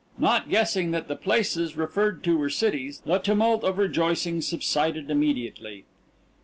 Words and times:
Not 0.17 0.49
guessing 0.49 0.89
that 0.89 1.07
the 1.07 1.15
places 1.15 1.77
referred 1.77 2.23
to 2.23 2.35
were 2.35 2.49
cities, 2.49 3.01
the 3.05 3.19
tumult 3.19 3.63
of 3.63 3.77
rejoicing 3.77 4.41
subsided 4.41 5.11
immediately. 5.11 5.85